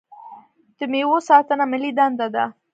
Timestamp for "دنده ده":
1.97-2.45